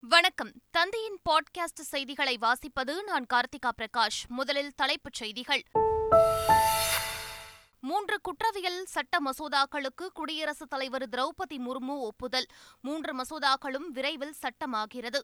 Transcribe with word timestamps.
வணக்கம். 0.00 0.52
தந்தையின் 0.70 1.18
பாட்காஸ்ட் 1.30 1.80
செய்திகளை 1.80 2.38
வாசிப்பது 2.40 3.02
நான் 3.02 3.26
கார்த்திகா 3.34 3.70
பிரகாஷ். 3.76 4.28
முதலில் 4.28 4.72
தலைப்புச் 4.76 5.12
செய்திகள். 5.12 5.62
மூன்று 7.80 8.20
குற்றவியல் 8.20 8.84
சட்ட 8.84 9.18
மசோதாக்களுக்கு 9.20 10.06
குடியரசுத் 10.14 10.70
தலைவர் 10.70 11.08
திரௌபதி 11.08 11.58
முர்மு 11.58 11.98
ஒப்புதல். 11.98 12.46
மூன்று 12.80 13.16
மசோதாக்களும் 13.16 13.86
விரைவில் 13.88 14.34
சட்டமாகிறது. 14.42 15.22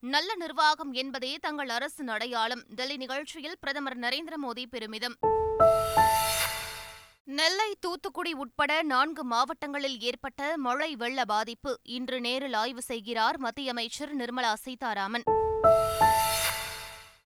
நல்ல 0.00 0.34
நிர்வாகம் 0.34 0.92
என்பதே 0.92 1.36
தங்கள் 1.40 1.68
அரசின் 1.68 2.08
அடையாளம். 2.08 2.62
டெல்லி 2.68 2.96
நிகழ்ச்சியில் 2.96 3.56
பிரதமர் 3.60 3.98
நரேந்திர 3.98 4.34
மோடி 4.48 4.66
பெருமிதம். 4.70 5.16
தூத்துக்குடி 8.02 8.32
உட்பட 8.32 8.82
நான்கு 8.82 9.22
மாவட்டங்களில் 9.24 9.96
ஏற்பட்ட 10.00 10.56
மழை 10.56 10.96
வெள்ள 10.96 11.24
பாதிப்பு 11.24 11.80
இன்று 11.82 12.20
நேரில் 12.20 12.52
ஆய்வு 12.52 12.82
செய்கிறார் 12.82 13.38
மத்திய 13.38 13.70
அமைச்சர் 13.70 14.12
நிர்மலா 14.16 14.52
சீதாராமன். 14.54 15.24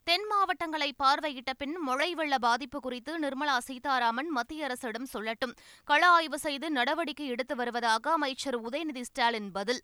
தென் 0.03 0.26
மாவட்டங்களை 0.29 0.89
பார்வையிட்ட 1.03 1.53
பின் 1.57 1.76
மழை 1.81 2.13
வெள்ள 2.13 2.38
பாதிப்பு 2.38 2.79
குறித்து 2.79 3.20
நிர்மலா 3.20 3.57
சீதாராமன் 3.57 4.29
மத்திய 4.29 4.63
அரசிடம் 4.63 5.07
சொல்லட்டும். 5.13 5.55
கள 5.84 6.07
ஆய்வு 6.07 6.39
செய்து 6.39 6.70
நடவடிக்கை 6.71 7.27
எடுத்து 7.27 7.55
வருவதாக 7.55 8.12
அமைச்சர் 8.12 8.59
உதயநிதி 8.62 9.01
ஸ்டாலின் 9.01 9.51
பதில். 9.51 9.81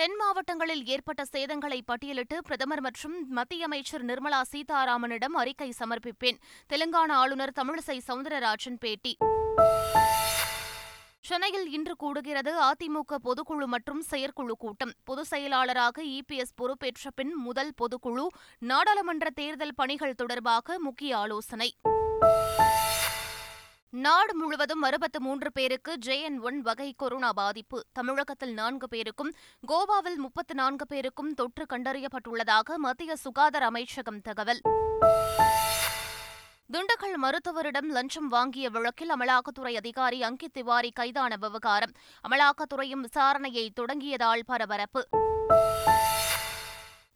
தென் 0.00 0.16
மாவட்டங்களில் 0.16 0.86
ஏற்பட்ட 0.86 1.22
சேதங்களை 1.32 1.80
பட்டியலிட்டு 1.86 2.38
பிரதமர் 2.38 2.80
மற்றும் 2.80 3.28
மத்திய 3.28 3.64
அமைச்சர் 3.64 4.04
நிர்மலா 4.04 4.40
சீதாராமனிடம் 4.52 5.34
அறிக்கை 5.34 5.72
சமர்ப்பிப்பேன். 5.78 6.38
தெலுங்கானா 6.72 7.10
ஆளுநர் 7.10 7.52
தமிழிசை 7.56 8.00
சவுந்தரராஜன் 8.08 8.78
பேட்டி. 8.80 9.16
சென்னையில் 11.20 11.70
இன்று 11.70 11.96
கூடுகிறது 12.02 12.52
அதிமுக 12.60 13.16
பொதுக்குழு 13.24 13.66
மற்றும் 13.66 14.00
செயற்குழு 14.00 14.56
கூட்டம். 14.56 14.92
பொதுச் 15.04 15.26
செயலாளராக 15.26 16.02
இபிஎஸ் 16.02 16.56
பொறுப்பேற்ற 16.56 17.10
பின் 17.14 17.34
முதல் 17.34 17.72
பொதுக்குழு 17.78 18.26
நாடாளுமன்ற 18.58 19.30
தேர்தல் 19.30 19.74
பணிகள் 19.74 20.14
தொடர்பாக 20.14 20.78
முக்கிய 20.78 21.16
ஆலோசனை. 21.16 21.74
நாடு 23.90 24.36
முழுவதும் 24.36 24.82
அறுபத்து 24.82 25.20
மூன்று 25.20 25.52
பேருக்கு 25.52 25.96
ஜேஎன் 26.06 26.40
ஒன் 26.40 26.60
வகை 26.60 26.94
கொரோனா 26.96 27.32
பாதிப்பு. 27.32 27.84
தமிழகத்தில் 27.92 28.52
நான்கு 28.52 28.88
பேருக்கும் 28.88 29.32
கோவாவில் 29.68 30.16
முப்பத்து 30.16 30.54
நான்கு 30.54 30.86
பேருக்கும் 30.86 31.34
தொற்று 31.34 31.66
கண்டறியப்பட்டுள்ளதாக 31.72 32.76
மத்திய 32.76 33.16
சுகாதார 33.16 33.64
அமைச்சகம் 33.64 34.20
தகவல். 34.20 34.60
திண்டுக்கல் 36.72 37.16
மருத்துவரிடம் 37.16 37.88
லஞ்சம் 37.88 38.28
வாங்கிய 38.28 38.70
வழக்கில் 38.70 39.12
அமலாக்கத்துறை 39.14 39.76
அதிகாரி 39.76 40.22
அங்கித் 40.22 40.52
திவாரி 40.52 40.90
கைதான 40.90 41.36
விவகாரம். 41.36 41.92
அமலாக்கத்துறையும் 42.28 43.04
விசாரணையை 43.04 43.68
தொடங்கியதால் 43.80 44.44
பரபரப்பு. 44.46 45.08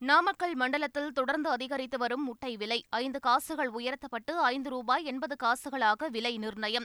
நாமக்கல் 0.05 0.55
மண்டலத்தில் 0.55 1.13
தொடர்ந்து 1.13 1.51
அதிகரித்து 1.51 1.99
வரும் 1.99 2.25
முட்டை 2.25 2.57
விலை 2.57 2.85
ஐந்து 2.91 3.21
காசுகள் 3.21 3.69
உயர்த்தப்பட்டு 3.69 4.39
ஐந்து 4.39 4.71
ரூபாய் 4.71 5.05
எண்பது 5.05 5.37
காசுகளாக 5.43 6.09
விலை 6.11 6.39
நிர்ணயம். 6.39 6.85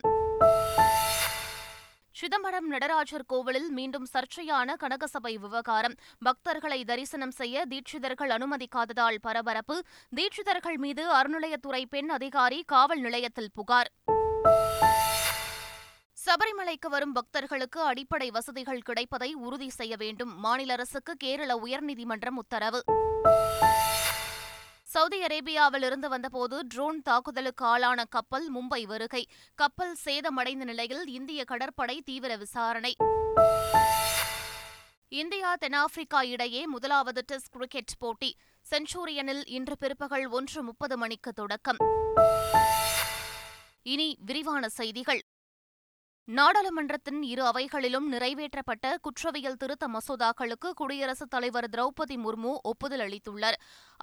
சிதம்பரம் 2.12 2.68
நடராஜர் 2.68 3.26
கோவிலில் 3.28 3.72
மீண்டும் 3.72 4.08
சர்ச்சையான 4.14 4.74
கனகசபை 4.80 5.36
விவகாரம். 5.36 5.94
பக்தர்களை 6.26 6.84
தரிசனம் 6.84 7.32
செய்ய 7.32 7.66
தீட்சிதர்கள் 7.70 8.38
அனுமதிக்காததால் 8.38 9.18
பரபரப்பு. 9.22 9.84
தீட்சிதர்கள் 10.16 10.78
மீது 10.78 11.14
அறநிலையத்துறை 11.14 11.86
பெண் 11.90 12.10
அதிகாரி 12.10 12.64
காவல் 12.68 13.00
நிலையத்தில் 13.00 13.52
புகார். 13.54 13.92
சபரிமலைக்கு 16.26 16.88
வரும் 16.90 17.12
பக்தர்களுக்கு 17.12 17.82
அடிப்படை 17.82 18.32
வசதிகள் 18.32 18.82
கிடைப்பதை 18.82 19.34
உறுதி 19.34 19.70
செய்ய 19.70 19.96
வேண்டும். 19.96 20.36
மாநில 20.36 20.74
அரசுக்கு 20.74 21.16
கேரள 21.16 21.56
உயர்நீதிமன்றம் 21.56 22.36
உத்தரவு. 22.36 22.84
சவுதி 24.84 25.22
அரேபியாவில் 25.22 25.84
இருந்து 25.84 26.10
வந்தபோது 26.10 26.68
ட்ரோன் 26.68 27.02
தாக்குதலுக்கு 27.02 27.66
ஆளான 27.66 28.04
கப்பல் 28.04 28.52
மும்பை 28.54 28.84
வருகை. 28.84 29.28
கப்பல் 29.56 29.96
சேதமடைந்த 30.06 30.64
நிலையில் 30.64 31.08
இந்திய 31.08 31.44
கடற்படை 31.44 32.02
தீவிர 32.02 32.36
விசாரணை. 32.36 32.96
இந்தியா 35.08 35.56
தென்னாப்பிரிக்கா 35.56 36.24
இடையே 36.24 36.66
முதலாவது 36.66 37.24
டெஸ்ட் 37.26 37.52
கிரிக்கெட் 37.52 37.98
போட்டி. 38.00 38.36
செஞ்சுரியனில் 38.72 39.44
இன்று 39.46 39.78
பிற்பகல் 39.78 40.28
ஒன்று 40.28 40.64
முப்பது 40.64 40.98
மணிக்கு 40.98 41.34
தொடக்கம். 41.34 41.78
இனி 43.82 44.18
விரிவான 44.20 44.70
செய்திகள். 44.70 45.22
நாடாளுமன்றத்தின் 46.30 47.24
இரு 47.24 47.46
அவைகளிலும் 47.46 48.12
நிறைவேற்றப்பட்ட 48.12 48.98
குற்றவியல் 49.02 49.56
திருத்த 49.56 49.88
மசோதாக்களுக்கு 49.88 50.72
குடியரசுத் 50.76 51.30
தலைவர் 51.30 51.70
திரௌபதி 51.70 52.16
முர்மு 52.16 52.56
ஒப்புதல் 52.62 53.00
அளித்துள்ளார். 53.00 53.54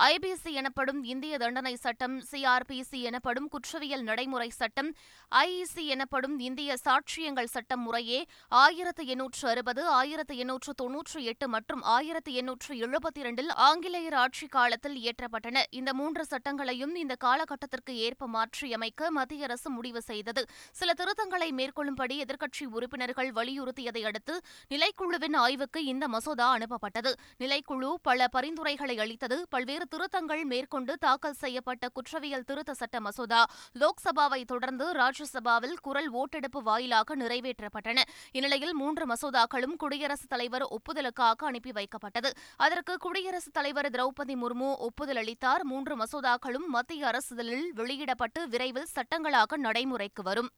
ஐபிசி 0.00 0.50
எனப்படும் 0.50 1.04
இந்திய 1.04 1.38
தண்டனை 1.38 1.76
சட்டம் 1.76 2.22
சிஆர்பிசி 2.30 2.90
எனப்படும் 2.90 3.48
குற்றவியல் 3.48 4.02
நடைமுறை 4.02 4.48
சட்டம் 4.48 4.94
ஐஇசி 5.34 5.86
எனப்படும் 5.86 6.38
இந்திய 6.38 6.74
சாட்சியங்கள் 6.84 7.44
சட்டம் 7.44 7.80
முறையே 7.80 8.26
ஆயிரத்து 8.48 9.06
எண்ணூற்று 9.06 9.48
அறுபது 9.48 9.86
ஆயிரத்து 9.86 10.36
எண்ணூற்று 10.36 10.74
தொன்னூற்று 10.74 11.24
எட்டு 11.24 11.48
மற்றும் 11.48 11.82
ஆயிரத்து 11.82 12.32
எண்ணூற்று 12.32 12.74
எழுபத்தி 12.74 13.18
இரண்டில் 13.18 13.52
ஆங்கிலேயர் 13.52 14.14
ஆட்சிக் 14.14 14.50
காலத்தில் 14.50 14.98
இயற்றப்பட்டன. 15.02 15.62
இந்த 15.70 15.94
மூன்று 15.94 16.24
சட்டங்களையும் 16.24 16.94
இந்த 16.94 17.14
காலகட்டத்திற்கு 17.14 17.96
ஏற்ப 17.96 18.26
மாற்றியமைக்க 18.26 19.10
மத்திய 19.10 19.44
அரசு 19.44 19.70
முடிவு 19.70 20.00
செய்தது. 20.00 20.44
சில 20.72 20.92
திருத்தங்களை 20.96 21.50
மேற்கொள்ளும்படி 21.50 22.14
எதிர்க்கட்சி 22.24 22.64
உறுப்பினர்கள் 22.64 23.30
வலியுறுத்தியதை 23.30 24.04
அடுத்து 24.04 24.40
நிலைக்குழுவின் 24.70 25.36
ஆய்வுக்கு 25.36 25.84
இந்த 25.84 26.08
மசோதா 26.08 26.56
அனுப்பப்பட்டது. 26.56 27.12
நிலைக்குழு 27.38 27.94
பல 28.02 28.26
பரிந்துரைகளை 28.36 28.98
அளித்தது. 28.98 29.46
பல்வேறு 29.50 29.86
திருத்தங்கள் 29.86 30.44
மேற்கொண்டு 30.44 30.96
தாக்கல் 30.98 31.32
செய்யப்பட்ட 31.32 31.88
குற்றவியல் 31.88 32.44
திருத்த 32.44 32.74
சட்ட 32.74 33.00
மசோதா 33.00 33.46
லோக்சபாவை 33.78 34.44
தொடர்ந்து 34.44 34.92
ராஜ்யசபாவில் 34.92 35.74
குரல் 35.82 36.08
ஓட்டெடுப்பு 36.08 36.62
வாயிலாக 36.62 37.16
நிறைவேற்றப்பட்டன. 37.16 38.02
இந்நிலையில் 38.30 38.74
மூன்று 38.74 39.06
மசோதாக்களும் 39.06 39.76
குடியரசுத் 39.76 40.28
தலைவர் 40.28 40.62
ஒப்புதலுக்காக 40.62 41.34
அனுப்பி 41.36 41.70
வைக்கப்பட்டது. 41.70 42.30
அதற்கு 42.56 42.96
குடியரசுத் 42.96 43.52
தலைவர் 43.52 43.90
திரௌபதி 43.90 44.34
முர்மு 44.34 44.76
ஒப்புதல் 44.76 45.16
அளித்தார். 45.16 45.64
மூன்று 45.64 45.96
மசோதாக்களும் 45.96 46.66
மத்திய 46.66 47.06
அரசுதலில் 47.06 47.72
வெளியிடப்பட்டு 47.72 48.48
விரைவில் 48.48 48.84
சட்டங்களாக 48.84 49.56
நடைமுறைக்கு 49.56 50.22
வரும். 50.22 50.50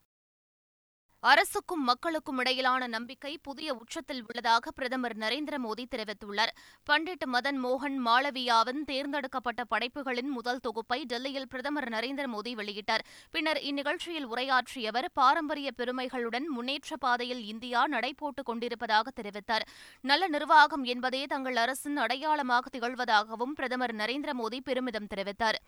அரசுக்கும் 1.20 1.84
மக்களுக்கும் 1.84 2.38
இடையிலான 2.38 2.86
நம்பிக்கை 2.86 3.38
புதிய 3.42 3.74
உச்சத்தில் 3.74 4.20
உள்ளதாக 4.22 4.70
பிரதமர் 4.70 5.16
நரேந்திர 5.16 5.54
மோடி 5.56 5.84
தெரிவித்துள்ளார். 5.96 6.52
பண்டிட் 6.90 7.24
மதன் 7.26 7.58
மோகன் 7.64 7.96
மாளவியாவின் 8.06 8.84
தேர்ந்தெடுக்கப்பட்ட 8.84 9.64
படைப்புகளின் 9.64 10.28
முதல் 10.28 10.60
தொகுப்பை 10.60 11.04
டெல்லியில் 11.04 11.48
பிரதமர் 11.48 11.88
நரேந்திர 11.88 12.26
மோடி 12.26 12.52
வெளியிட்டார். 12.54 13.04
பின்னர் 13.30 13.56
இந்நிகழ்ச்சியில் 13.56 14.24
உரையாற்றிய 14.24 14.88
அவர் 14.88 15.08
பாரம்பரிய 15.12 15.70
பெருமைகளுடன் 15.76 16.46
முன்னேற்ற 16.46 16.96
பாதையில் 16.96 17.44
இந்தியா 17.44 17.88
நடைபோட்டுக் 17.88 18.48
கொண்டிருப்பதாக 18.50 19.10
தெரிவித்தார். 19.22 19.66
நல்ல 20.00 20.28
நிர்வாகம் 20.28 20.84
என்பதே 20.84 21.26
தங்கள் 21.26 21.56
அரசின் 21.56 21.96
அடையாளமாக 21.96 22.78
திகழ்வதாகவும் 22.78 23.54
பிரதமர் 23.54 23.94
நரேந்திர 23.94 24.32
மோடி 24.38 24.60
பெருமிதம் 24.60 25.10
தெரிவித்தார். 25.14 25.60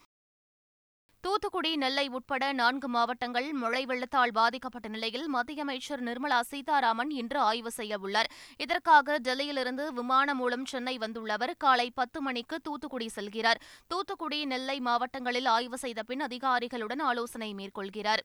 தூத்துக்குடி 1.24 1.76
நெல்லை 1.76 2.04
உட்பட 2.08 2.52
நான்கு 2.52 2.88
மாவட்டங்கள் 2.88 3.52
மழை 3.52 3.82
வெள்ளத்தால் 3.86 4.32
பாதிக்கப்பட்ட 4.32 4.88
நிலையில் 4.88 5.26
மத்திய 5.28 5.62
அமைச்சர் 5.62 6.02
நிர்மலா 6.02 6.38
சீதாராமன் 6.40 7.10
இன்று 7.10 7.38
ஆய்வு 7.38 7.70
செய்யவுள்ளார் 7.76 8.30
இதற்காக 8.56 9.18
டெல்லியிலிருந்து 9.18 9.92
விமானம் 9.92 10.36
மூலம் 10.36 10.64
சென்னை 10.64 10.98
வந்துள்ள 10.98 11.32
அவர் 11.32 11.54
காலை 11.56 11.90
பத்து 11.90 12.20
மணிக்கு 12.20 12.58
தூத்துக்குடி 12.60 13.08
செல்கிறார். 13.14 13.60
தூத்துக்குடி 13.86 14.44
நெல்லை 14.44 14.80
மாவட்டங்களில் 14.80 15.46
ஆய்வு 15.46 15.78
செய்த 15.78 16.02
பின் 16.02 16.20
அதிகாரிகளுடன் 16.20 16.98
ஆலோசனை 16.98 17.54
மேற்கொள்கிறார். 17.54 18.24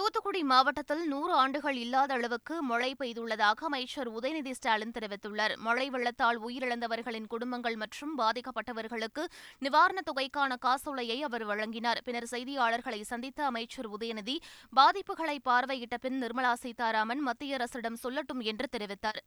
தூத்துக்குடி 0.00 0.42
மாவட்டத்தில் 0.42 1.08
நூறு 1.08 1.32
ஆண்டுகள் 1.32 1.74
இல்லாத 1.74 2.14
அளவுக்கு 2.14 2.62
மழை 2.62 2.94
பெய்துள்ளதாக 2.98 3.64
அமைச்சர் 3.68 4.08
உதயநிதி 4.12 4.50
ஸ்டாலின் 4.50 4.94
தெரிவித்துள்ளார். 4.98 5.56
மழை 5.56 5.90
வெள்ளத்தால் 5.90 6.38
உயிரிழந்தவர்களின் 6.46 7.26
குடும்பங்கள் 7.26 7.76
மற்றும் 7.76 8.18
பாதிக்கப்பட்டவர்களுக்கு 8.18 9.24
நிவாரணத் 9.60 10.08
தொகைக்கான 10.10 10.56
காசோலையை 10.60 11.22
அவர் 11.22 11.44
வழங்கினார். 11.46 12.00
பின்னர் 12.04 12.28
செய்தியாளர்களை 12.30 13.00
சந்தித்த 13.00 13.44
அமைச்சர் 13.44 13.90
உதயநிதி 13.90 14.38
பாதிப்புகளை 14.76 15.36
பார்வையிட்ட 15.44 15.98
பின் 16.00 16.22
நிர்மலா 16.22 16.52
சீதாராமன் 16.52 17.20
மத்திய 17.20 17.54
அரசிடம் 17.54 18.00
சொல்லட்டும் 18.02 18.42
என்று 18.52 18.68
தெரிவித்தார். 18.76 19.22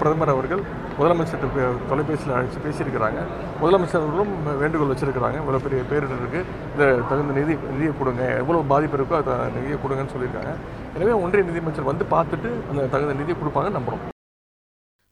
பிரதமர் 0.00 0.34
அவர்கள் 0.34 0.62
முதலமைச்சர் 0.98 1.44
தொலைபேசியில் 1.90 2.36
அழைச்சி 2.36 2.60
பேசியிருக்கிறாங்க. 2.66 3.20
முதலமைச்சர் 3.62 4.02
அவர்களும் 4.02 4.32
வேண்டுகோள் 4.62 4.92
வச்சிருக்கிறாங்க. 4.92 5.38
இவ்வளோ 5.42 5.62
பெரிய 5.66 5.80
பேரிடர் 5.90 6.20
இருக்குது 6.22 6.46
இந்த 6.72 6.84
தகுந்த 7.10 7.34
நிதி 7.40 7.56
நிதியை 7.72 7.92
கொடுங்க. 8.00 8.22
எவ்வளோ 8.42 8.62
பாதிப்பு 8.72 8.98
இருக்கோ 9.00 9.18
அதை 9.22 9.34
நிதியை 9.58 9.78
கொடுங்கன்னு 9.82 10.14
சொல்லியிருக்காங்க. 10.14 10.54
எனவே 10.96 11.12
ஒன்றிய 11.24 11.44
நிதியமைச்சர் 11.50 11.90
வந்து 11.92 12.06
பார்த்துட்டு 12.14 12.52
அந்த 12.70 12.88
தகுந்த 12.94 13.14
நிதியை 13.20 13.36
கொடுப்பாங்க 13.42 13.70
நம்புகிறோம் 13.78 14.06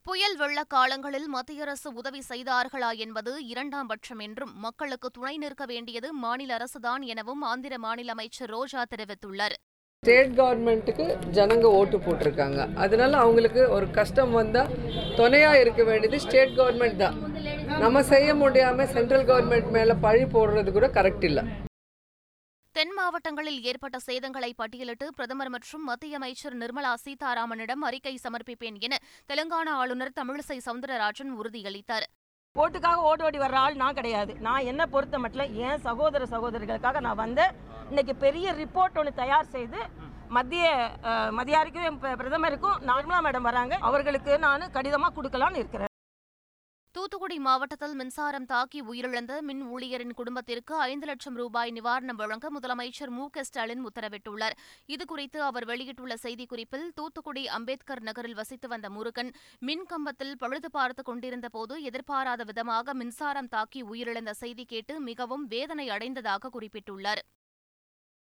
புயல் 0.06 0.36
வெள்ள 0.40 0.60
காலங்களில் 0.74 1.26
மத்திய 1.34 1.64
அரசு 1.64 1.88
உதவி 2.00 2.20
செய்தார்களா 2.28 2.90
என்பது 3.04 3.32
இரண்டாம் 3.52 3.88
பட்சம் 3.90 4.22
என்றும் 4.26 4.52
மக்களுக்கு 4.64 5.08
துணை 5.16 5.34
நிற்க 5.42 5.64
வேண்டியது 5.72 6.08
மாநில 6.22 6.54
அரசுதான் 6.58 7.02
எனவும் 7.12 7.42
ஆந்திர 7.50 7.74
மாநில 7.84 8.14
அமைச்சர் 8.16 8.52
ரோஜா 8.54 8.82
தெரிவித்துள்ளார். 8.92 9.56
ஸ்டேட் 10.02 10.34
கவர்மெண்ட்டுக்கு 10.38 11.04
ஜனங்க 11.36 11.66
ஓட்டு 11.78 11.96
போட்டிருக்காங்க. 12.04 12.60
அதனால 12.82 13.12
அவங்களுக்கு 13.22 13.62
ஒரு 13.76 13.86
கஷ்டம் 13.96 14.34
வந்தால் 14.38 14.70
துணையாக 15.18 15.62
இருக்க 15.62 15.82
வேண்டியது 15.88 16.18
ஸ்டேட் 16.24 16.52
கவர்மெண்ட் 16.58 17.00
தான். 17.02 17.16
நம்ம 17.82 18.02
செய்ய 18.12 18.28
முடியாமல் 18.42 18.90
சென்ட்ரல் 18.94 19.26
கவர்மெண்ட் 19.30 19.68
மேலே 19.76 19.94
பழி 20.04 20.22
போடுறது 20.34 20.72
கூட 20.76 20.88
கரெக்ட் 20.98 21.26
இல்லை. 21.30 21.44
தென் 22.76 22.94
மாவட்டங்களில் 22.98 23.60
ஏற்பட்ட 23.70 24.00
சேதங்களை 24.08 24.50
பட்டியலிட்டு 24.60 25.08
பிரதமர் 25.18 25.52
மற்றும் 25.56 25.84
மத்திய 25.90 26.20
அமைச்சர் 26.20 26.56
நிர்மலா 26.62 26.92
சீதாராமனிடம் 27.04 27.84
அறிக்கை 27.88 28.14
சமர்ப்பிப்பேன் 28.26 28.78
என 28.88 29.00
தெலங்கானா 29.32 29.74
ஆளுநர் 29.82 30.16
தமிழிசை 30.20 30.58
சவுந்தரராஜன் 30.68 31.34
உறுதியளித்தார். 31.40 32.06
ஓட்டுக்காக 32.56 33.02
ஓடி 33.08 33.22
ஓடி 33.26 33.38
வர்ற 33.42 33.56
ஆள் 33.64 33.80
நான் 33.80 33.96
கிடையாது. 33.96 34.32
நான் 34.46 34.68
என்ன 34.70 34.82
பொறுத்த 34.92 35.16
மட்டும் 35.24 35.50
என் 35.66 35.82
சகோதர 35.88 36.22
சகோதரிகளுக்காக 36.34 37.00
நான் 37.06 37.20
வந்து 37.24 37.44
இன்னைக்கு 37.90 38.14
பெரிய 38.22 38.46
ரிப்போர்ட் 38.52 38.96
ஒன்று 39.00 39.12
தயார் 39.20 39.52
செய்து 39.52 39.78
மத்திய 40.36 40.64
மதியாரிக்கும் 41.38 42.00
பிரதமருக்கும் 42.20 42.80
நார்மலா 42.88 43.18
மேடம் 43.26 43.46
வராங்க. 43.48 43.74
அவர்களுக்கு 43.88 44.32
நான் 44.46 44.72
கடிதமாக 44.74 45.12
கொடுக்கலான்னு 45.16 45.60
இருக்கிறேன். 45.60 45.86
தூத்துக்குடி 46.94 47.36
மாவட்டத்தில் 47.46 47.94
மின்சாரம் 48.00 48.48
தாக்கி 48.52 48.80
உயிரிழந்த 48.90 49.32
மின் 49.48 49.62
ஊழியரின் 49.74 50.14
குடும்பத்திற்கு 50.20 50.74
ஐந்து 50.88 51.06
லட்சம் 51.10 51.38
ரூபாய் 51.40 51.72
நிவாரணம் 51.78 52.18
வழங்க 52.22 52.50
முதலமைச்சர் 52.56 53.12
மு 53.18 53.24
க 53.34 53.44
ஸ்டாலின் 53.48 53.82
உத்தரவிட்டுள்ளார். 53.88 54.56
இதுகுறித்து 54.94 55.40
அவர் 55.48 55.68
வெளியிட்டுள்ள 55.70 56.16
செய்திக்குறிப்பில் 56.24 56.86
தூத்துக்குடி 57.00 57.44
அம்பேத்கர் 57.58 58.04
நகரில் 58.10 58.38
வசித்து 58.40 58.68
வந்த 58.68 58.90
முருகன் 58.98 59.32
மின் 59.70 59.86
கம்பத்தில் 59.92 60.36
பழுது 60.44 60.70
பார்த்துக் 60.78 61.10
கொண்டிருந்த 61.10 61.48
போது 61.56 61.76
எதிர்பாராத 61.90 62.44
விதமாக 62.52 62.94
மின்சாரம் 63.02 63.52
தாக்கி 63.56 63.82
உயிரிழந்த 63.92 64.34
செய்தி 64.44 64.66
கேட்டு 64.74 64.96
மிகவும் 65.10 65.46
வேதனை 65.46 65.88
அடைந்ததாக 65.96 66.50
குறிப்பிட்டுள்ளார். 66.56 67.22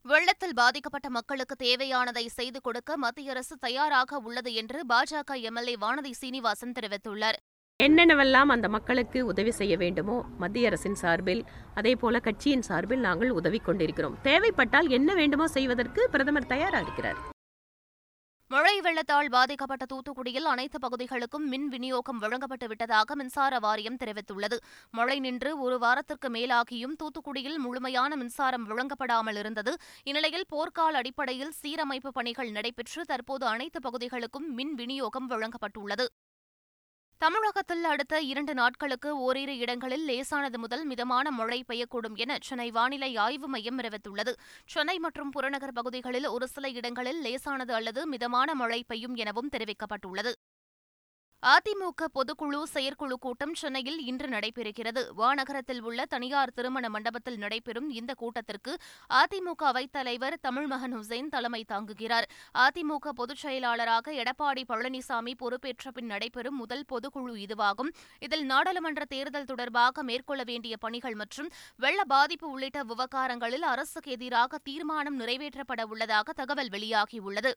வெள்ளத்தில் 0.06 0.54
பாதிக்கப்பட்ட 0.54 1.07
மக்களுக்கு 1.10 1.56
தேவையானதை 1.63 2.24
செய்து 2.25 2.62
கொடுக்க 2.62 2.98
மத்திய 2.98 3.31
அரசு 3.31 3.56
தயாராக 3.57 4.19
உள்ளது 4.28 4.54
என்று 4.54 4.80
பாஜக 4.92 5.36
எம்எல்ஏ 5.50 5.75
வானதி 5.81 6.12
சீனிவாசன் 6.12 6.75
தெரிவித்துள்ளார். 6.78 7.38
என்னென்னவெல்லாம் 7.80 8.51
அந்த 8.56 8.68
மக்களுக்கு 8.75 9.25
உதவி 9.25 9.51
செய்ய 9.51 9.78
வேண்டுமோ 9.78 10.16
மத்திய 10.38 10.69
அரசின் 10.69 10.98
சார்பில் 11.01 11.44
அதே 11.74 11.94
போல 11.96 12.19
கட்சியின் 12.19 12.66
சார்பில் 12.69 13.06
நாங்கள் 13.07 13.30
உதவி 13.30 13.60
கொண்டிருக்கிறோம். 13.60 14.18
தேவைப்பட்டால் 14.22 14.90
என்ன 14.98 15.13
வேண்டுமோ 15.13 15.48
செய்வதற்கு 15.48 16.10
பிரதமர் 16.10 16.51
தயாராக 16.54 16.84
இருக்கிறார். 16.86 17.19
மழை 18.51 18.81
வெள்ளத்தால் 18.81 19.28
பாதிக்கப்பட்ட 19.30 19.86
தூத்துக்குடியில் 19.86 20.48
அனைத்து 20.51 20.78
பகுதிகளுக்கும் 20.80 21.44
மின் 21.48 21.68
விநியோகம் 21.68 22.18
வழங்கப்பட்டு 22.18 22.68
விட்டதாக 22.68 23.16
மின்சார 23.16 23.60
வாரியம் 23.60 23.98
தெரிவித்துள்ளது. 23.98 24.57
மழை 24.92 25.19
நின்று 25.19 25.51
ஒரு 25.60 25.80
வாரத்திற்கு 25.80 26.30
மேலாகியும் 26.30 26.96
தூத்துக்குடியில் 27.04 27.57
முழுமையான 27.57 28.16
மின்சாரம் 28.16 28.66
வழங்கப்படாமல் 28.69 29.36
இருந்தது. 29.36 29.74
இந்நிலையில் 30.04 30.50
போர்க்கால 30.56 31.01
அடிப்படையில் 31.01 31.54
சீரமைப்பு 31.62 32.07
பணிகள் 32.07 32.51
நடைபெற்று 32.51 33.04
தற்போது 33.06 33.46
அனைத்து 33.46 33.80
பகுதிகளுக்கும் 33.80 34.54
மின் 34.54 34.74
விநியோகம் 34.74 35.30
வழங்கப்பட்டுள்ளது. 35.30 36.07
தமிழகத்தில் 37.21 37.83
அடுத்த 37.83 38.21
இரண்டு 38.21 38.54
நாட்களுக்கு 38.54 39.10
ஓரிரு 39.19 39.57
இடங்களில் 39.57 40.06
லேசானது 40.06 40.60
முதல் 40.60 40.86
மிதமான 40.86 41.31
மழை 41.31 41.63
பெய்யக்கூடும் 41.68 42.16
என 42.16 42.38
சென்னை 42.42 42.71
வானிலை 42.71 43.18
ஆய்வு 43.18 43.48
மையம் 43.48 43.80
அறிவித்துள்ளது. 43.80 44.33
சென்னை 44.66 45.00
மற்றும் 45.00 45.30
புறநகர் 45.30 45.74
பகுதிகளில் 45.74 46.27
ஒரு 46.27 46.48
சில 46.48 46.69
இடங்களில் 46.69 47.19
லேசானது 47.21 47.74
அல்லது 47.74 48.07
மிதமான 48.07 48.56
மழை 48.56 48.83
பெய்யும் 48.88 49.16
எனவும் 49.16 49.50
தெரிவிக்கப்பட்டுள்ளது. 49.57 50.31
அதிமுக 51.44 52.07
பொதுக்குழு 52.13 52.63
செயற்குழு 52.63 53.18
கூட்டம் 53.18 53.53
சென்னையில் 53.53 54.00
இன்று 54.06 54.27
நடைபெறுகிறது. 54.27 55.01
வானகரத்தில் 55.18 55.80
உள்ள 55.81 56.06
தனியார் 56.06 56.51
திருமண 56.53 56.89
மண்டபத்தில் 56.89 57.38
நடைபெறும் 57.38 57.89
இந்த 57.89 58.13
கூட்டத்திற்கு 58.13 58.77
அதிமுக 59.09 59.63
அவைத்தலைவர் 59.71 60.36
தமிழ்மகன் 60.47 60.95
ஹுசைன் 60.95 61.30
தலைமை 61.30 61.65
தாங்குகிறார். 61.68 62.27
அதிமுக 62.57 63.09
பொதுச் 63.09 63.38
செயலாளராக 63.38 64.12
எடப்பாடி 64.12 64.65
பழனிசாமி 64.68 65.36
பொறுப்பேற்ற 65.38 65.91
பின் 65.91 66.06
நடைபெறும் 66.06 66.56
முதல் 66.56 66.86
பொதுக்குழு 66.94 67.36
இதுவாகும். 67.45 67.94
இதில் 68.19 68.45
நாடாளுமன்ற 68.45 69.06
தேர்தல் 69.06 69.45
தொடர்பாக 69.45 70.03
மேற்கொள்ள 70.03 70.44
வேண்டிய 70.44 70.77
பணிகள் 70.77 71.15
மற்றும் 71.15 71.50
வெள்ள 71.77 72.03
பாதிப்பு 72.03 72.50
உள்ளிட்ட 72.50 72.83
விவகாரங்களில் 72.83 73.62
அரசுக்கு 73.62 74.12
எதிராக 74.12 74.57
தீர்மானம் 74.57 75.19
நிறைவேற்றப்பட 75.19 75.83
உள்ளதாக 75.83 76.33
தகவல் 76.33 76.68
வெளியாகியுள்ளது. 76.68 77.53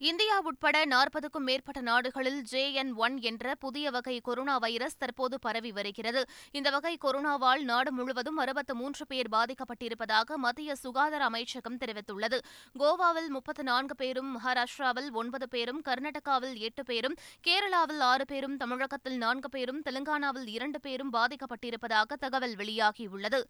இந்தியா 0.00 0.40
உட்பட 0.40 0.84
நாற்பதுக்கும் 0.84 1.44
மேற்பட்ட 1.44 1.80
நாடுகளில் 1.80 2.42
ஜேஎன் 2.42 2.90
ஒன் 2.94 3.20
என்ற 3.20 3.54
புதிய 3.54 3.90
வகை 3.90 4.20
கொரோனா 4.20 4.58
வைரஸ் 4.58 4.96
தற்போது 4.96 5.38
பரவி 5.38 5.72
வருகிறது. 5.72 6.22
இந்த 6.52 6.70
வகை 6.70 6.98
கொரோனாவால் 7.04 7.62
நாடு 7.62 7.92
முழுவதும் 7.92 8.36
அறுபத்து 8.36 8.74
மூன்று 8.74 9.06
பேர் 9.06 9.30
பாதிக்கப்பட்டிருப்பதாக 9.32 10.36
மத்திய 10.36 10.74
சுகாதார 10.74 11.24
அமைச்சகம் 11.24 11.76
தெரிவித்துள்ளது. 11.76 12.38
கோவாவில் 12.78 13.28
முப்பத்து 13.28 13.62
நான்கு 13.62 13.94
பேரும் 13.94 14.30
மகாராஷ்டிராவில் 14.38 15.10
ஒன்பது 15.12 15.48
பேரும் 15.48 15.82
கர்நாடகாவில் 15.88 16.56
எட்டு 16.58 16.84
பேரும் 16.84 17.14
கேரளாவில் 17.46 18.02
ஆறு 18.12 18.24
பேரும் 18.24 18.56
தமிழகத்தில் 18.56 19.16
நான்கு 19.16 19.48
பேரும் 19.48 19.82
தெலுங்கானாவில் 19.90 20.48
இரண்டு 20.48 20.80
பேரும் 20.80 21.12
பாதிக்கப்பட்டிருப்பதாக 21.12 22.16
தகவல் 22.16 22.56
வெளியாகியுள்ளது. 22.56 23.42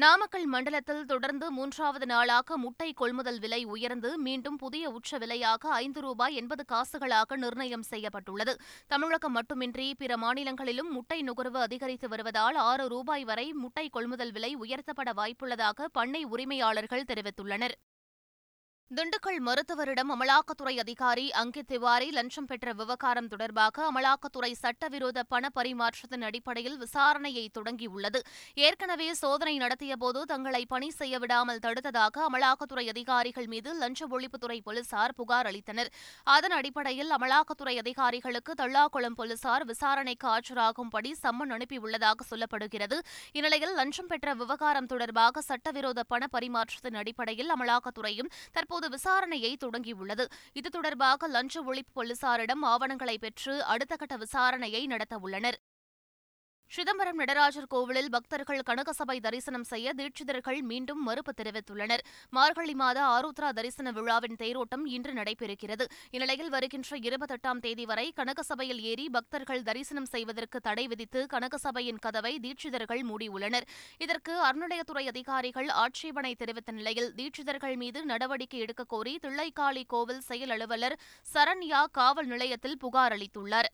நாமக்கல் 0.00 0.46
மண்டலத்தில் 0.46 1.06
தொடர்ந்து 1.06 1.46
மூன்றாவது 1.52 2.06
நாளாக 2.06 2.56
முட்டை 2.56 2.88
கொள்முதல் 2.92 3.38
விலை 3.38 3.60
உயர்ந்து 3.64 4.10
மீண்டும் 4.18 4.56
புதிய 4.56 4.90
உச்ச 4.90 5.18
விலையாக 5.18 5.70
ஐந்து 5.84 6.00
ரூபாய் 6.00 6.34
எண்பது 6.34 6.64
காசுகளாக 6.72 7.36
நிர்ணயம் 7.36 7.86
செய்யப்பட்டுள்ளது. 7.90 8.54
தமிழகம் 8.86 9.32
மட்டுமின்றி 9.32 9.94
பிற 9.94 10.16
மாநிலங்களிலும் 10.16 10.92
முட்டை 10.92 11.18
நுகர்வு 11.22 11.60
அதிகரித்து 11.60 12.08
வருவதால் 12.08 12.58
ஆறு 12.68 12.86
ரூபாய் 12.88 13.24
வரை 13.24 13.52
முட்டை 13.52 13.88
கொள்முதல் 13.88 14.32
விலை 14.32 14.52
உயர்த்தப்பட 14.56 15.12
வாய்ப்புள்ளதாக 15.20 15.88
பண்ணை 15.92 16.24
உரிமையாளர்கள் 16.24 17.08
தெரிவித்துள்ளனர். 17.12 17.76
திண்டுக்கல் 18.96 19.40
மருத்துவரிடம் 19.46 20.10
அமலாக்கத்துறை 20.12 20.72
அதிகாரி 20.78 21.30
அங்கித் 21.30 21.66
திவாரி 21.66 22.10
லஞ்சம் 22.10 22.46
பெற்ற 22.46 22.72
விவகாரம் 22.72 23.26
தொடர்பாக 23.28 23.82
அமலாக்கத்துறை 23.88 24.52
சட்டவிரோத 24.52 25.22
பண 25.22 25.48
பரிமாற்றத்தின் 25.54 26.22
அடிப்படையில் 26.22 26.78
விசாரணையை 26.78 27.48
தொடங்கியுள்ளது. 27.58 28.20
ஏற்கனவே 28.54 29.08
சோதனை 29.14 29.58
நடத்தியபோது 29.58 30.22
தங்களை 30.22 30.66
பணி 30.66 30.90
செய்ய 30.90 31.18
விடாமல் 31.18 31.58
தடுத்ததாக 31.58 32.22
அமலாக்கத்துறை 32.28 32.88
அதிகாரிகள் 32.88 33.46
மீது 33.46 33.74
லஞ்ச 33.74 34.06
ஒழிப்புத்துறை 34.10 34.58
போலீசார் 34.62 35.14
புகார் 35.14 35.46
அளித்தனர். 35.46 35.90
அதன் 36.36 36.50
அடிப்படையில் 36.50 37.10
அமலாக்கத்துறை 37.10 37.76
அதிகாரிகளுக்கு 37.78 38.54
தள்ளாக்குளம் 38.62 39.18
போலீசார் 39.20 39.64
விசாரணைக்கு 39.64 40.28
ஆஜராகும்படி 40.28 41.12
சம்மன் 41.22 41.54
அனுப்பியுள்ளதாக 41.58 42.28
சொல்லப்படுகிறது. 42.30 42.98
இந்நிலையில் 43.32 43.74
லஞ்சம் 43.74 44.06
பெற்ற 44.06 44.34
விவகாரம் 44.34 44.86
தொடர்பாக 44.86 45.44
சட்டவிரோத 45.50 46.02
பண 46.02 46.26
பரிமாற்றத்தின் 46.38 47.00
அடிப்படையில் 47.04 47.54
அமலாக்கத்துறையும் 47.58 48.32
தற்போது 48.52 48.77
விசாரணையை 48.86 49.56
தொடங்கியுள்ளது. 49.64 50.26
இது 50.52 50.70
தொடர்பாக 50.70 51.28
லஞ்ச 51.28 51.62
ஒழிப்பு 51.62 51.92
போலீசாரிடம் 51.96 52.62
ஆவணங்களை 52.62 53.18
பெற்று 53.18 53.64
அடுத்த 53.64 53.96
கட்ட 53.96 54.16
விசாரணையை 54.16 54.82
நடத்தவுள்ளனர். 54.86 55.58
சிதம்பரம் 56.70 57.16
நடராஜர் 57.16 57.66
கோவிலில் 57.66 58.10
பக்தர்கள் 58.10 58.60
கனகசபை 58.70 59.20
தரிசனம் 59.20 59.64
செய்ய 59.64 59.92
தீட்சிதர்கள் 59.96 60.60
மீண்டும் 60.60 61.02
மறுப்பு 61.02 61.32
தெரிவித்துள்ளனர். 61.42 61.98
மார்கழி 62.30 62.74
மாத 62.74 63.02
ஆருத்ரா 63.02 63.50
தரிசன 63.50 63.90
விழாவின் 63.90 64.34
தேரோட்டம் 64.34 64.84
இன்று 64.84 65.12
நடைபெறுகிறது. 65.12 65.84
இந்நிலையில் 66.10 66.50
வருகின்ற 66.50 66.98
இருபத்தெட்டாம் 66.98 67.58
தேதி 67.60 67.84
வரை 67.84 68.12
கனகசபையில் 68.16 68.80
ஏறி 68.80 69.08
பக்தர்கள் 69.08 69.62
தரிசனம் 69.62 70.04
செய்வதற்கு 70.04 70.60
தடை 70.60 70.86
விதித்து 70.86 71.26
கனகசபையின் 71.32 71.98
கதவை 71.98 72.38
தீட்சிதர்கள் 72.42 73.00
மூடியுள்ளனர். 73.02 73.62
இதற்கு 73.98 74.44
அறநிலையத்துறை 74.44 75.06
அதிகாரிகள் 75.06 75.68
ஆட்சேபனை 75.68 76.34
தெரிவித்த 76.34 76.72
நிலையில் 76.72 77.12
தீட்சிதர்கள் 77.16 77.76
மீது 77.76 78.04
நடவடிக்கை 78.04 78.60
எடுக்கக் 78.60 78.88
கோரி 78.88 79.18
தில்லைக்காளி 79.22 79.82
கோவில் 79.86 80.20
செயல் 80.20 80.50
அலுவலர் 80.50 80.98
சரண்யா 81.34 81.84
காவல் 81.92 82.26
நிலையத்தில் 82.26 82.78
புகார் 82.78 83.12
அளித்துள்ளார். 83.12 83.70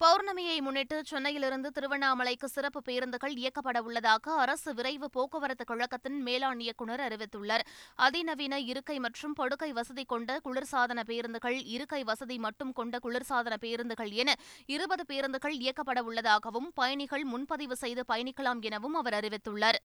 பௌர்ணமியை 0.00 0.56
முன்னிட்டு 0.64 0.96
சென்னையிலிருந்து 1.10 1.68
திருவண்ணாமலைக்கு 1.76 2.48
சிறப்பு 2.54 2.80
பேருந்துகள் 2.88 3.34
இயக்கப்பட 3.42 3.78
உள்ளதாக 3.86 4.34
அரசு 4.42 4.70
விரைவு 4.74 5.08
போக்குவரத்து 5.10 5.64
கழகத்தின் 5.64 6.18
மேலாண் 6.26 6.60
இயக்குநர் 6.64 7.02
அறிவித்துள்ளார். 7.06 7.64
அதிநவீன 8.06 8.58
இருக்கை 8.72 8.98
மற்றும் 8.98 9.36
படுக்கை 9.40 9.70
வசதி 9.72 10.04
கொண்ட 10.04 10.38
குளிர்சாதன 10.44 11.06
பேருந்துகள் 11.10 11.58
இருக்கை 11.74 12.02
வசதி 12.04 12.38
மட்டும் 12.38 12.72
கொண்ட 12.72 13.00
குளிர்சாதன 13.06 13.56
பேருந்துகள் 13.64 14.14
என 14.22 14.36
இருபது 14.76 15.04
பேருந்துகள் 15.12 15.58
இயக்கப்பட 15.64 16.00
உள்ளதாகவும் 16.10 16.70
பயணிகள் 16.74 17.24
முன்பதிவு 17.24 17.76
செய்து 17.76 18.04
பயணிக்கலாம் 18.12 18.62
எனவும் 18.70 18.94
அவர் 18.94 19.18
அறிவித்துள்ளார். 19.20 19.80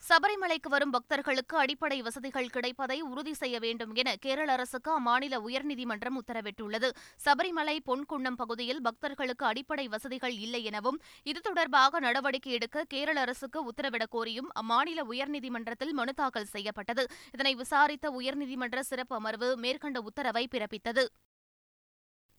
சபரிமலைக்கு 0.00 0.68
வரும் 0.68 0.90
பக்தர்களுக்கு 0.90 1.56
அடிப்படை 1.56 2.02
வசதிகள் 2.02 2.48
கிடைப்பதை 2.48 3.00
உறுதி 3.00 3.32
செய்ய 3.32 3.58
வேண்டும் 3.58 3.94
என 3.94 4.16
கேரள 4.16 4.52
அரசுக்கு 4.52 4.90
அம்மாநில 5.00 5.38
உயர்நீதிமன்றம் 5.46 6.18
உத்தரவிட்டுள்ளது. 6.18 6.90
சபரிமலை 7.24 7.78
பொன்குன்னம் 7.86 8.36
பகுதியில் 8.36 8.82
பக்தர்களுக்கு 8.82 9.46
அடிப்படை 9.46 9.88
வசதிகள் 9.88 10.32
இல்லை 10.32 10.64
எனவும் 10.64 11.00
இது 11.22 11.40
தொடர்பாக 11.40 12.00
நடவடிக்கை 12.00 12.52
எடுக்க 12.52 12.84
கேரள 12.88 13.20
அரசுக்கு 13.20 13.64
உத்தரவிடக் 13.70 14.14
கோரியும் 14.14 14.50
அம்மாநில 14.62 15.02
உயர்நீதிமன்றத்தில் 15.10 15.92
மனு 15.92 16.14
தாக்கல் 16.14 16.44
செய்யப்பட்டது. 16.44 17.06
இதனை 17.32 17.54
விசாரித்த 17.54 18.10
உயர்நீதிமன்ற 18.10 18.80
சிறப்பு 18.80 19.16
அமர்வு 19.16 19.56
மேற்கண்ட 19.56 20.00
உத்தரவை 20.00 20.48
பிறப்பித்தது. 20.50 21.06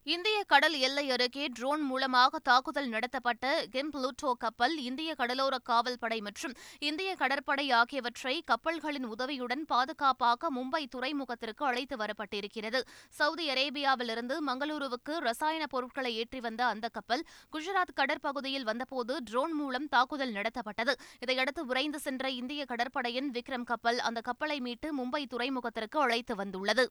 இந்திய 0.08 0.44
கடல் 0.44 0.76
எல்லை 0.80 1.04
அருகே 1.12 1.46
ட்ரோன் 1.48 1.82
மூலமாக 1.82 2.40
தாக்குதல் 2.40 2.88
நடத்தப்பட்ட 2.88 3.46
கெம்ப்ளூட்டோ 3.74 4.30
கப்பல் 4.44 4.78
இந்திய 4.78 5.16
கடலோர 5.16 5.56
காவல் 5.60 5.98
படை 6.00 6.20
மற்றும் 6.22 6.54
இந்திய 6.80 7.16
கடற்படை 7.16 7.66
ஆகியவற்றை 7.72 8.44
கப்பல்களின் 8.52 9.06
உதவியுடன் 9.06 9.64
பாதுகாப்பாக 9.66 10.52
மும்பை 10.52 10.82
துறைமுகத்திற்கு 10.96 11.64
அழைத்து 11.64 11.98
வரப்பட்டிருக்கிறது. 11.98 12.82
சவுதி 13.10 13.48
அரேபியாவிலிருந்து 13.50 14.38
மங்களூருவுக்கு 14.48 15.16
ரசாயன 15.18 15.68
பொருட்களை 15.68 16.16
ஏற்றி 16.16 16.40
வந்த 16.40 16.66
அந்த 16.66 16.90
கப்பல் 16.90 17.26
குஜராத் 17.52 17.98
கடற்பகுதியில் 18.02 18.64
வந்தபோது 18.64 19.16
ட்ரோன் 19.24 19.52
மூலம் 19.52 19.88
தாக்குதல் 19.88 20.34
நடத்தப்பட்டது. 20.34 20.96
இதையடுத்து 21.20 21.66
விரைந்து 21.66 22.00
சென்ற 22.00 22.30
இந்திய 22.30 22.64
கடற்படையின் 22.66 23.30
விக்ரம் 23.32 23.68
கப்பல் 23.74 24.00
அந்த 24.00 24.22
கப்பலை 24.22 24.60
மீட்டு 24.60 24.90
மும்பை 24.96 25.24
துறைமுகத்திற்கு 25.36 26.00
அழைத்து 26.00 26.36
வந்துள்ளது. 26.36 26.88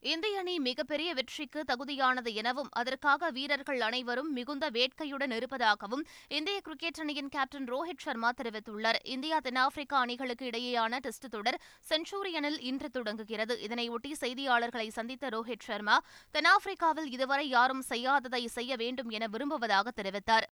இந்திய 0.00 0.38
அணி 0.38 0.58
மிகப்பெரிய 0.58 1.14
வெற்றிக்கு 1.14 1.64
தகுதியானது 1.72 2.34
எனவும் 2.34 2.68
அதற்காக 2.70 3.30
வீரர்கள் 3.30 3.80
அனைவரும் 3.80 4.32
மிகுந்த 4.32 4.70
வேட்கையுடன் 4.70 5.30
இருப்பதாகவும் 5.30 6.06
இந்திய 6.28 6.60
கிரிக்கெட் 6.60 7.00
அணியின் 7.00 7.28
கேப்டன் 7.28 7.68
ரோஹித் 7.72 8.04
சர்மா 8.04 8.30
தெரிவித்துள்ளார். 8.42 8.98
இந்தியா 9.04 9.38
தென்னாப்பிரிக்கா 9.38 9.98
அணிகளுக்கு 9.98 10.46
இடையேயான 10.50 10.98
டெஸ்ட் 10.98 11.28
தொடர் 11.28 11.60
சென்சூரியனில் 11.88 12.58
இன்று 12.60 12.90
தொடங்குகிறது. 12.90 13.56
இதனையொட்டி 13.56 14.12
செய்தியாளர்களை 14.20 14.88
சந்தித்த 14.88 15.28
ரோஹித் 15.28 15.66
சர்மா 15.68 16.02
தென்னாப்பிரிக்காவில் 16.30 17.10
இதுவரை 17.10 17.48
யாரும் 17.48 17.82
செய்யாததை 17.88 18.44
செய்ய 18.46 18.76
வேண்டும் 18.76 19.08
என 19.08 19.26
விரும்புவதாக 19.26 19.90
தெரிவித்தார். 20.02 20.46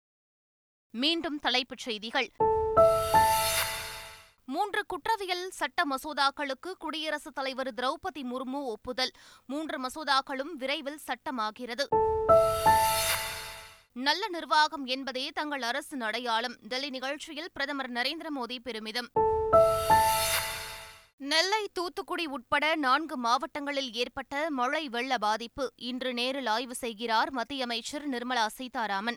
மீண்டும் 0.89 1.39
தலைப்புச் 1.39 1.85
செய்திகள். 1.87 2.31
மூன்று 4.51 4.85
குற்றவியல் 4.85 5.49
சட்ட 5.49 5.83
மசோதாக்களுக்கு 5.89 6.71
குடியரசுத் 6.79 7.35
தலைவர் 7.35 7.73
திரௌபதி 7.73 8.21
முர்மு 8.21 8.63
ஒப்புதல். 8.63 9.11
மூன்று 9.45 9.77
மசோதாக்களும் 9.81 10.51
விரைவில் 10.57 10.99
சட்டமாகிறது. 11.07 11.85
நல்ல 13.93 14.27
நிர்வாகம் 14.27 14.85
என்பதே 14.85 15.29
தங்கள் 15.33 15.61
அரசின் 15.61 16.01
அடையாளம். 16.01 16.55
டெல்லி 16.61 16.89
நிகழ்ச்சியில் 16.89 17.49
பிரதமர் 17.53 17.91
நரேந்திர 17.91 18.27
மோடி 18.35 18.57
பெருமிதம். 18.63 19.09
நெல்லை 21.17 21.69
தூத்துக்குடி 21.73 22.25
உட்பட 22.25 22.75
நான்கு 22.75 23.17
மாவட்டங்களில் 23.17 23.93
ஏற்பட்ட 23.93 24.45
மழை 24.49 24.89
வெள்ள 24.89 25.17
பாதிப்பு. 25.17 25.73
இன்று 25.75 26.13
நேரில் 26.13 26.45
ஆய்வு 26.45 26.75
செய்கிறார் 26.75 27.31
மத்திய 27.31 27.63
அமைச்சர் 27.63 28.09
நிர்மலா 28.09 28.47
சீதாராமன். 28.47 29.15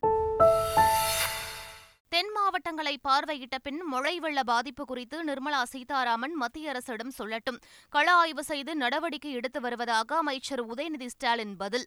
தென் 2.14 2.32
மாவட்டங்களை 2.32 2.98
பார்வையிட்ட 3.08 3.56
பின் 3.62 3.80
மழை 3.86 4.18
வெள்ள 4.18 4.42
பாதிப்பு 4.42 4.84
குறித்து 4.84 5.24
நிர்மலா 5.24 5.62
சீதாராமன் 5.62 6.34
மத்திய 6.34 6.68
அரசிடம் 6.68 7.12
சொல்லட்டும். 7.18 7.58
கள 7.88 8.12
ஆய்வு 8.12 8.44
செய்து 8.44 8.76
நடவடிக்கை 8.76 9.32
எடுத்து 9.32 9.60
வருவதாக 9.60 10.16
அமைச்சர் 10.16 10.66
உதயநிதி 10.66 11.06
ஸ்டாலின் 11.06 11.56
பதில். 11.56 11.86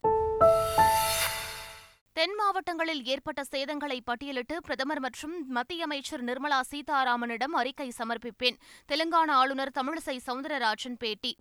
தென் 2.14 2.36
மாவட்டங்களில் 2.36 3.04
ஏற்பட்ட 3.04 3.44
சேதங்களை 3.52 4.00
பட்டியலிட்டு 4.06 4.58
பிரதமர் 4.58 5.00
மற்றும் 5.00 5.50
மத்திய 5.50 5.84
அமைச்சர் 5.84 6.24
நிர்மலா 6.24 6.60
சீதாராமனிடம் 6.72 7.56
அறிக்கை 7.56 7.92
சமர்ப்பிப்பேன். 7.98 8.58
தெலுங்கானா 8.88 9.32
ஆளுநர் 9.32 9.72
தமிழிசை 9.80 10.20
சவுந்தரராஜன் 10.28 10.98
பேட்டி. 11.00 11.36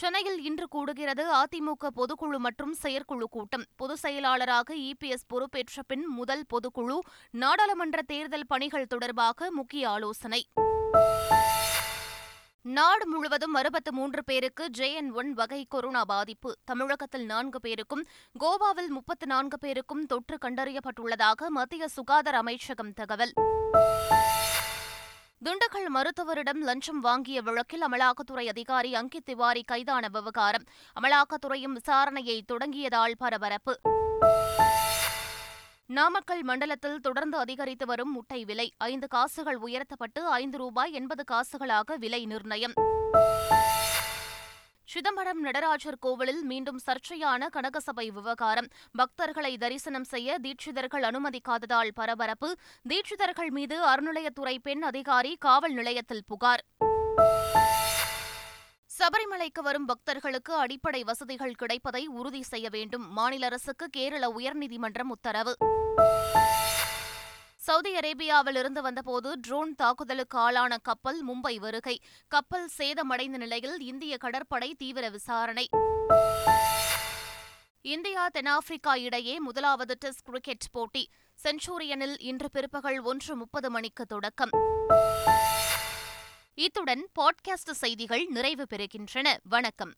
சென்னையில் 0.00 0.42
இன்று 0.42 0.66
கூடுகிறது 0.74 1.24
அதிமுக 1.40 1.88
பொதுக்குழு 1.96 2.38
மற்றும் 2.38 2.72
செயற்குழு 2.72 3.28
கூட்டம். 3.28 3.64
பொதுச் 3.76 3.98
செயலாளராக 3.98 4.74
இபிஎஸ் 4.74 5.26
பொறுப்பேற்ற 5.28 5.82
பின் 5.86 6.06
முதல் 6.06 6.44
பொதுக்குழு 6.52 6.98
நாடாளுமன்ற 7.30 8.02
தேர்தல் 8.02 8.46
பணிகள் 8.46 8.86
தொடர்பாக 8.86 9.50
முக்கிய 9.50 9.88
ஆலோசனை. 9.88 10.46
நாடு 12.62 13.08
முழுவதும் 13.08 13.54
அறுபத்து 13.54 13.92
மூன்று 13.92 14.24
பேருக்கு 14.24 14.70
ஜேஎன் 14.78 15.12
ஒன் 15.12 15.32
வகை 15.32 15.66
கொரோனா 15.68 16.04
பாதிப்பு. 16.04 16.56
தமிழகத்தில் 16.64 17.24
நான்கு 17.24 17.60
பேருக்கும் 17.60 18.04
கோவாவில் 18.40 18.88
முப்பத்து 18.88 19.26
நான்கு 19.26 19.58
பேருக்கும் 19.58 20.06
தொற்று 20.06 20.38
கண்டறியப்பட்டுள்ளதாக 20.40 21.48
மத்திய 21.48 21.88
சுகாதார 21.88 22.36
அமைச்சகம் 22.36 22.92
தகவல். 22.92 23.32
திண்டுக்கல் 25.44 25.88
மருத்துவரிடம் 25.94 26.60
லஞ்சம் 26.60 27.00
வாங்கிய 27.00 27.42
வழக்கில் 27.42 27.82
அமலாக்கத்துறை 27.82 28.48
அதிகாரி 28.48 28.94
அங்கித் 28.94 29.24
திவாரி 29.24 29.62
கைதான 29.62 30.08
விவகாரம். 30.08 30.62
அமலாக்கத்துறையும் 31.00 31.76
விசாரணையை 31.76 32.40
தொடங்கியதால் 32.52 33.12
பரபரப்பு. 33.18 33.80
நாமக்கல் 35.86 36.42
மண்டலத்தில் 36.42 37.00
தொடர்ந்து 37.00 37.38
அதிகரித்து 37.38 37.86
வரும் 37.86 38.12
முட்டை 38.12 38.44
விலை 38.44 38.74
ஐந்து 38.78 39.08
காசுகள் 39.08 39.56
உயர்த்தப்பட்டு 39.56 40.26
ஐந்து 40.26 40.58
ரூபாய் 40.58 40.92
எண்பது 40.92 41.24
காசுகளாக 41.30 41.96
விலை 41.96 42.26
நிர்ணயம். 42.26 42.72
சிதம்பரம் 44.92 45.40
நடராஜர் 45.40 45.98
கோவிலில் 46.00 46.44
மீண்டும் 46.44 46.80
சர்ச்சையான 46.86 47.46
கனகசபை 47.52 48.08
விவகாரம். 48.12 48.66
பக்தர்களை 48.98 49.58
தரிசனம் 49.58 50.04
செய்ய 50.04 50.38
தீட்சிதர்கள் 50.42 51.10
அனுமதிக்காததால் 51.10 51.88
பரபரப்பு. 51.94 52.56
தீட்சிதர்கள் 52.88 53.48
மீது 53.48 53.86
அறநிலையத்துறை 53.86 54.56
பெண் 54.62 54.82
அதிகாரி 54.82 55.36
காவல் 55.36 55.72
நிலையத்தில் 55.72 56.24
புகார். 56.26 56.64
சபரிமலைக்கு 58.98 59.62
வரும் 59.62 59.84
பக்தர்களுக்கு 59.84 60.54
அடிப்படை 60.54 61.04
வசதிகள் 61.04 61.54
கிடைப்பதை 61.54 62.06
உறுதி 62.06 62.42
செய்ய 62.42 62.68
வேண்டும். 62.68 63.12
மாநில 63.12 63.46
அரசுக்கு 63.46 63.88
கேரள 63.88 64.28
உயர்நீதிமன்றம் 64.28 65.08
உத்தரவு. 65.08 65.56
சவுதி 67.82 67.98
அரேபியாவில் 67.98 68.58
இருந்து 68.58 68.82
வந்தபோது 68.82 69.36
ட்ரோன் 69.40 69.74
தாக்குதலுக்கு 69.74 70.38
ஆளான 70.38 70.76
கப்பல் 70.76 71.26
மும்பை 71.26 71.56
வருகை. 71.56 72.00
கப்பல் 72.28 72.70
சேதமடைந்த 72.78 73.36
நிலையில் 73.36 73.80
இந்திய 73.80 74.16
கடற்படை 74.16 74.74
தீவிர 74.74 75.08
விசாரணை. 75.08 75.68
இந்தியா 77.82 78.28
தென்னாப்பிரிக்கா 78.28 78.96
இடையே 78.96 79.40
முதலாவது 79.40 79.96
டெஸ்ட் 79.98 80.24
கிரிக்கெட் 80.24 80.70
போட்டி. 80.72 81.08
சென்சூரியனில் 81.42 82.16
இன்று 82.18 82.50
பிற்பகல் 82.50 83.00
ஒன்று 83.00 83.36
முப்பது 83.36 83.70
மணிக்கு 83.70 84.06
தொடக்கம். 84.06 84.50
இத்துடன் 86.54 87.08
பாட்காஸ்ட் 87.20 87.70
செய்திகள் 87.70 88.26
நிறைவு 88.26 88.66
பெறுகின்றன. 88.70 89.36
வணக்கம். 89.42 89.92